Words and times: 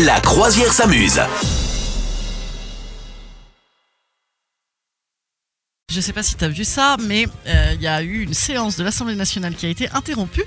La 0.00 0.20
croisière 0.20 0.72
s'amuse. 0.72 1.20
Je 5.90 6.00
sais 6.00 6.14
pas 6.14 6.22
si 6.22 6.34
tu 6.36 6.44
as 6.44 6.48
vu 6.48 6.64
ça, 6.64 6.96
mais 6.98 7.26
euh, 7.46 7.72
il 7.74 7.82
y 7.82 7.86
a 7.86 8.00
eu 8.02 8.22
une 8.22 8.32
séance 8.32 8.78
de 8.78 8.84
l'Assemblée 8.84 9.14
nationale 9.14 9.54
qui 9.54 9.66
a 9.66 9.68
été 9.68 9.90
interrompue 9.90 10.42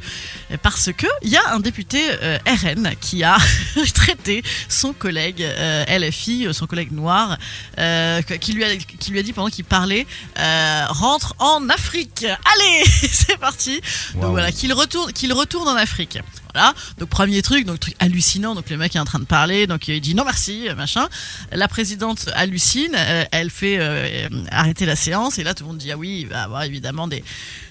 euh, 0.50 0.58
parce 0.64 0.92
que 0.92 1.06
il 1.22 1.30
y 1.30 1.38
a 1.38 1.54
un 1.54 1.60
député 1.60 2.02
euh, 2.24 2.40
RN 2.48 2.96
qui 3.00 3.24
a 3.24 3.38
traité 3.94 4.42
son 4.68 4.92
collègue 4.94 5.44
euh, 5.44 5.86
LFI, 6.00 6.48
euh, 6.48 6.54
son 6.54 6.66
collègue 6.66 6.92
noir, 6.92 7.38
euh, 7.78 8.24
qui 8.24 8.54
lui 8.54 8.64
a 8.64 8.76
qui 8.76 9.12
lui 9.12 9.20
a 9.20 9.24
dit 9.24 9.34
pendant 9.34 9.50
qu'il 9.50 9.66
parlait 9.66 10.08
euh, 10.40 10.86
rentre 10.90 11.36
en 11.38 11.70
Afrique. 11.70 12.24
Allez, 12.26 12.84
c'est 13.12 13.38
parti. 13.38 13.80
Donc 14.16 14.32
voilà, 14.32 14.52
qu'il 14.52 14.74
retourne 14.74 15.14
qu'il 15.14 15.32
retourne 15.32 15.68
en 15.68 15.76
Afrique. 15.76 16.18
Voilà. 16.56 16.74
Donc 16.98 17.10
premier 17.10 17.42
truc, 17.42 17.66
donc 17.66 17.80
truc 17.82 17.96
hallucinant. 18.00 18.56
Donc 18.56 18.70
le 18.70 18.78
mec 18.78 18.96
est 18.96 19.00
en 19.00 19.06
train 19.06 19.20
de 19.20 19.26
parler, 19.26 19.68
donc 19.68 19.90
il 19.90 20.00
dit 20.00 20.16
non 20.16 20.24
merci, 20.24 20.68
machin. 20.78 21.08
La 21.52 21.68
présidente 21.68 22.30
hallucine, 22.34 22.96
euh, 22.96 23.26
elle 23.32 23.50
fait 23.50 23.76
euh, 23.80 24.30
arrêter 24.52 24.86
la 24.86 24.96
séance 24.96 25.38
et 25.38 25.44
là 25.44 25.54
tout 25.54 25.64
le 25.64 25.70
monde 25.70 25.78
dit 25.80 25.92
ah 25.92 25.98
oui, 25.98 26.20
il 26.22 26.28
va 26.28 26.36
y 26.38 26.44
avoir 26.44 26.64
évidemment 26.64 27.08
des 27.10 27.24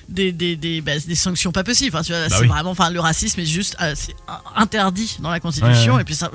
des, 0.07 0.33
des, 0.33 0.55
des, 0.57 0.83
bah, 0.83 0.93
des 0.99 1.15
sanctions 1.15 1.51
pas 1.51 1.65
possibles. 1.65 1.97
Enfin, 1.97 2.03
tu 2.05 2.13
vois, 2.13 2.29
Bah 2.29 2.35
c'est 2.37 2.43
oui. 2.43 2.49
vraiment, 2.49 2.73
enfin, 2.73 2.91
le 2.91 3.01
racisme 3.01 3.41
est 3.41 3.47
juste 3.47 3.75
euh, 3.81 3.95
c'est 3.97 4.15
interdit 4.55 5.17
dans 5.21 5.31
la 5.31 5.41
Constitution. 5.41 5.93
Ouais, 5.95 5.97
ouais. 5.97 6.03
Et 6.03 6.05
puis, 6.05 6.15
ça, 6.15 6.31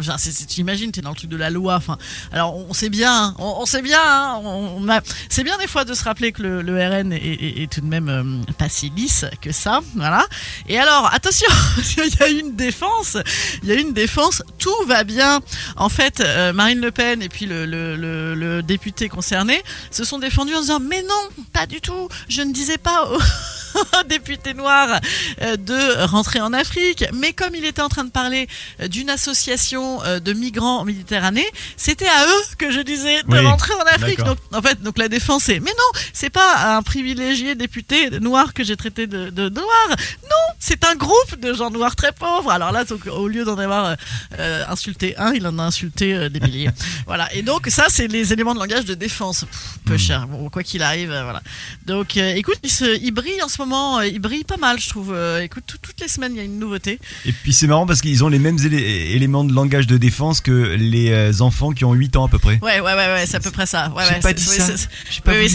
tu 0.47 0.61
imagines, 0.61 0.91
t'es 0.91 1.01
dans 1.01 1.11
le 1.11 1.15
truc 1.15 1.29
de 1.29 1.37
la 1.37 1.51
loi. 1.51 1.75
Enfin, 1.75 1.99
alors 2.31 2.55
on 2.57 2.73
sait 2.73 2.89
bien, 2.89 3.13
hein, 3.25 3.35
on, 3.37 3.57
on 3.59 3.65
sait 3.67 3.83
bien, 3.83 3.99
hein, 4.01 4.39
on, 4.43 4.73
on 4.83 4.89
a- 4.89 5.01
c'est 5.29 5.43
bien 5.43 5.55
des 5.59 5.67
fois 5.67 5.85
de 5.85 5.93
se 5.93 6.03
rappeler 6.03 6.31
que 6.31 6.41
le, 6.41 6.61
le 6.63 6.73
RN 6.83 7.13
est, 7.13 7.17
est- 7.17 7.61
est 7.61 7.71
tout 7.71 7.81
de 7.81 7.85
même 7.85 8.09
euh, 8.09 8.51
pas 8.57 8.69
si 8.69 8.89
lisse 8.89 9.25
que 9.39 9.51
ça, 9.51 9.81
voilà. 9.95 10.25
Et 10.67 10.79
alors, 10.79 11.07
attention, 11.13 11.47
il 11.97 12.19
y 12.19 12.23
a 12.23 12.27
défense, 12.55 13.17
il 13.63 13.69
y 13.69 13.71
a 13.71 13.75
une 13.75 13.93
défense, 13.93 14.43
tout 14.57 14.85
va 14.87 15.03
bien. 15.03 15.41
En 15.75 15.89
fait, 15.89 16.19
euh, 16.21 16.53
Marine 16.53 16.79
Le 16.79 16.91
Pen 16.91 17.21
et 17.21 17.29
puis 17.29 17.45
le, 17.45 17.65
le, 17.65 18.61
député 18.63 19.09
concerné 19.09 19.63
se 19.89 20.03
sont 20.03 20.19
défendus 20.19 20.53
en 20.53 20.61
disant 20.61 20.79
mais 20.79 21.01
non, 21.01 21.45
pas 21.53 21.65
du 21.65 21.81
tout, 21.81 22.09
je 22.27 22.41
ne 22.41 22.51
disais 22.51 22.77
pas 22.77 23.09
député 24.09 24.53
noir 24.53 24.99
euh, 25.41 25.55
de 25.57 26.05
rentrer 26.05 26.41
en 26.41 26.53
Afrique, 26.53 27.05
mais 27.13 27.33
comme 27.33 27.55
il 27.55 27.65
était 27.65 27.81
en 27.81 27.89
train 27.89 28.03
de 28.03 28.11
parler 28.11 28.47
euh, 28.81 28.87
d'une 28.87 29.09
association 29.09 30.03
euh, 30.03 30.19
de 30.19 30.33
migrants 30.33 30.79
en 30.79 30.85
Méditerranée, 30.85 31.47
c'était 31.77 32.07
à 32.07 32.25
eux 32.25 32.43
que 32.57 32.71
je 32.71 32.81
disais 32.81 33.23
de 33.23 33.27
Oui, 33.29 33.39
rentrer 33.39 33.73
en 33.73 33.95
Afrique. 33.95 34.19
Donc 34.23 34.37
en 34.53 34.61
fait, 34.61 34.81
donc 34.81 34.97
la 34.97 35.07
défense 35.07 35.49
est 35.49 35.59
mais 35.59 35.71
non, 35.71 35.99
c'est 36.13 36.29
pas 36.29 36.75
un 36.75 36.81
privilégié 36.81 37.55
député 37.55 38.09
noir 38.19 38.53
que 38.53 38.63
j'ai 38.63 38.77
traité 38.77 39.07
de, 39.07 39.29
de 39.29 39.49
noir. 39.49 39.87
Non, 40.23 40.55
c'est 40.59 40.85
un 40.85 40.95
groupe 40.95 41.39
de 41.39 41.53
gens 41.53 41.71
noirs 41.71 41.95
très 41.95 42.11
pauvres. 42.11 42.51
Alors 42.51 42.71
là, 42.71 42.83
donc, 42.83 43.07
au 43.07 43.27
lieu 43.27 43.45
d'en 43.45 43.57
avoir 43.57 43.95
euh, 44.37 44.63
insulté 44.67 45.17
un, 45.17 45.33
il 45.33 45.45
en 45.47 45.57
a 45.59 45.63
insulté 45.63 46.13
euh, 46.13 46.29
des 46.29 46.39
milliers. 46.39 46.69
voilà. 47.05 47.33
Et 47.33 47.41
donc 47.41 47.67
ça, 47.67 47.85
c'est 47.89 48.07
les 48.07 48.33
éléments 48.33 48.53
de 48.53 48.59
langage 48.59 48.85
de 48.85 48.93
défense. 48.93 49.45
Pff, 49.45 49.79
peu 49.85 49.97
cher. 49.97 50.27
Bon, 50.27 50.49
quoi 50.49 50.63
qu'il 50.63 50.83
arrive, 50.83 51.09
voilà. 51.09 51.41
Donc, 51.85 52.17
euh, 52.17 52.33
écoute, 52.35 52.59
il, 52.63 52.71
se, 52.71 52.99
il 53.01 53.11
brille 53.11 53.41
en 53.41 53.49
ce 53.49 53.58
moment. 53.59 53.99
euh, 53.99 54.07
il 54.07 54.19
brille 54.19 54.43
pas 54.43 54.57
mal, 54.57 54.79
je 54.79 54.89
trouve. 54.89 55.13
Euh, 55.13 55.41
écoute, 55.41 55.63
tout- 55.67 55.77
toutes 55.81 55.99
les 56.01 56.07
semaines, 56.07 56.33
il 56.33 56.37
y 56.37 56.41
a 56.41 56.43
une 56.43 56.59
nouveauté. 56.59 56.99
Et 57.25 57.31
puis 57.31 57.53
c'est 57.53 57.67
marrant 57.67 57.85
parce 57.85 58.01
qu'ils 58.01 58.23
ont 58.23 58.29
les 58.29 58.39
mêmes 58.39 58.57
élé- 58.57 59.11
éléments 59.15 59.43
de 59.43 59.53
langage 59.53 59.87
de 59.87 59.97
défense 59.97 60.41
que 60.41 60.51
les 60.51 61.11
euh, 61.11 61.31
enfants 61.41 61.71
qui 61.71 61.85
ont 61.85 61.93
8 61.93 62.15
ans 62.15 62.25
à 62.25 62.29
peu 62.29 62.39
près. 62.39 62.59
Ouais, 62.61 62.79
ouais, 62.79 62.93
ouais, 62.93 62.95
ouais, 62.95 63.25
c'est 63.27 63.37
à 63.37 63.39
peu 63.39 63.51
près 63.51 63.65
ça. 63.65 63.89
Ouais, 63.95 64.03
pas 64.21 64.29
c'est- 64.29 64.33
dit 64.33 64.45
oui, 64.49 64.57
ça. 64.57 65.21
pas 65.23 65.31
Oui, 65.33 65.49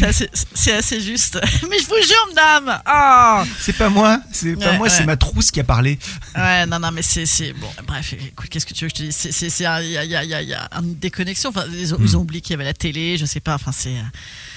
c'est 0.55 0.73
assez, 0.73 1.01
juste. 1.01 1.39
Mais 1.71 1.79
je 1.79 1.87
vous 1.87 1.95
jure, 2.07 2.29
madame. 2.35 2.81
Ah. 2.87 3.45
C'est 3.59 3.77
pas 3.77 3.89
moi, 3.89 4.21
c'est 4.33 4.57
pas 4.57 4.73
Ouais, 4.73 4.79
moi, 4.79 4.89
c'est 4.89 5.05
ma 5.07 5.17
trousse 5.17 5.51
qui 5.51 5.61
a 5.61 5.65
parlé. 5.65 5.99
Ouais, 6.37 6.67
non, 6.67 6.79
non, 6.79 6.91
mais 6.93 7.03
c'est, 7.03 7.25
bon. 7.55 7.69
Bref, 7.87 8.13
écoute, 8.15 8.49
qu'est-ce 8.49 8.67
que 8.67 8.75
tu 8.75 8.85
veux 8.85 8.91
que 8.91 8.97
je 8.97 9.03
te 9.03 9.07
dise? 9.07 9.17
C'est, 9.17 9.33
c'est, 9.33 9.51
c'est, 9.51 9.67
un- 9.67 9.81
il 9.81 9.89
y 9.91 9.93
y 9.93 9.95
y 10.11 10.17
a- 10.17 10.25
il 10.43 10.49
y 10.49 10.55
a 10.55 10.69
une 10.81 10.95
déconnexion. 10.99 11.51
Enfin, 11.51 11.65
ils 11.73 11.95
ont, 11.95 11.99
ils 12.01 12.17
ont 12.17 12.21
oublié 12.21 12.41
qu'il 12.41 12.53
y 12.53 12.55
avait 12.55 12.65
la 12.65 12.75
télé. 12.75 13.17
Je 13.19 13.25
sais 13.27 13.41
pas. 13.41 13.55
Enfin, 13.55 13.73
c'est. 13.73 13.95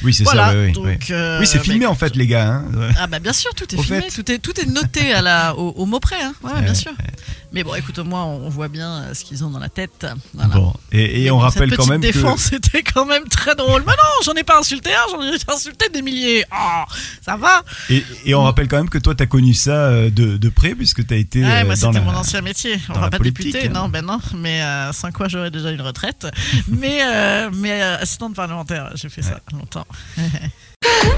Oui, 0.03 0.13
c'est 0.13 0.23
voilà. 0.23 0.47
ça, 0.49 0.53
ouais, 0.53 0.65
ouais, 0.67 0.71
donc, 0.71 0.85
ouais. 0.85 0.99
euh, 1.11 1.39
Oui, 1.39 1.47
c'est 1.47 1.59
filmé 1.59 1.79
mais- 1.79 1.85
en 1.85 1.95
fait, 1.95 2.15
les 2.15 2.27
gars. 2.27 2.47
hein. 2.47 2.65
Ouais. 2.75 2.89
Ah 2.99 3.07
bah 3.07 3.19
bien 3.19 3.33
sûr, 3.33 3.36
tout 3.55 3.75
est 3.75 3.81
filmé, 3.81 4.01
fait. 4.01 4.21
tout 4.21 4.31
est 4.31 4.39
tout 4.39 4.59
est 4.59 4.65
noté 4.65 5.13
à 5.13 5.21
la 5.21 5.55
au, 5.55 5.69
au 5.71 5.85
mot 5.85 5.99
près, 5.99 6.21
hein. 6.21 6.33
Ouais, 6.43 6.61
bien 6.61 6.73
sûr. 6.73 6.91
Mais 7.53 7.63
bon, 7.63 7.73
écoute, 7.75 7.97
au 7.99 8.03
moins 8.03 8.25
on 8.25 8.49
voit 8.49 8.67
bien 8.67 8.89
euh, 8.89 9.13
ce 9.13 9.23
qu'ils 9.23 9.43
ont 9.43 9.49
dans 9.49 9.59
la 9.59 9.69
tête. 9.69 10.05
Voilà. 10.33 10.55
Bon, 10.55 10.73
et, 10.91 11.31
on 11.31 11.37
rappelle 11.37 11.75
quand 11.75 11.87
même 11.87 12.01
défense 12.01 12.51
était 12.51 12.83
quand 12.83 13.05
même 13.05 13.27
très 13.29 13.55
drôle. 13.55 13.83
Mais 13.85 13.93
non, 13.93 14.23
j'en 14.25 14.33
ai 14.33 14.43
pas 14.43 14.59
insulté 14.59 14.91
un, 14.93 15.11
j'en 15.11 15.21
ai 15.21 15.37
insulté 15.47 15.89
des 15.89 16.01
milliers. 16.01 16.43
Oh, 16.51 16.83
ça 17.21 17.37
va. 17.37 17.63
que 17.87 17.93
et, 17.93 18.03
et 18.25 18.35
on 18.35 18.43
rappelle 18.43 18.67
quand 18.67 18.77
même 18.77 18.89
que 18.89 18.97
toi 18.97 19.15
t'as 19.15 19.25
connu 19.25 19.53
ça 19.53 19.71
euh, 19.71 20.09
de, 20.09 20.37
de 20.37 20.49
près 20.49 20.75
puisque 20.75 21.05
t'as 21.05 21.15
été 21.15 21.43
Ouais, 21.43 21.61
euh, 21.61 21.65
moi 21.65 21.75
c'était 21.75 22.01
mon 22.01 22.15
ancien 22.15 22.41
métier. 22.41 22.79
On 22.89 22.99
va 22.99 23.09
pas 23.09 23.19
député, 23.19 23.67
hein. 23.67 23.71
non, 23.73 23.89
ben 23.89 24.05
non. 24.05 24.19
Mais 24.35 24.61
euh, 24.61 24.91
sans 24.93 25.11
quoi 25.11 25.27
j'aurais 25.27 25.51
déjà 25.51 25.71
une 25.71 25.81
retraite. 25.81 26.27
mais 26.67 26.99
euh, 27.01 27.49
mais 27.53 27.81
euh, 27.81 27.97
assistante 27.97 28.35
parlementaire, 28.35 28.91
j'ai 28.95 29.09
fait 29.09 29.21
ça 29.21 29.39
longtemps. 29.53 29.87